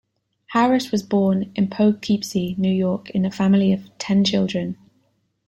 [0.47, 4.75] Harris was born in Poughkeepsie, New York into a family of ten children.